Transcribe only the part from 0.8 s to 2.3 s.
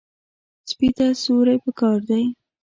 ته سیوري پکار دی.